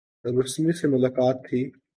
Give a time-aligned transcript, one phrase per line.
[0.25, 1.81] رسمی سی ملاقات تھی۔